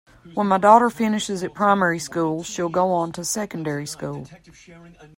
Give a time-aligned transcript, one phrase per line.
[0.33, 4.25] When my daughter finishes at primary school, she'll go on to secondary school